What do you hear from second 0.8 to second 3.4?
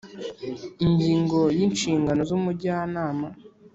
Ingingo y Inshingano z umujyanama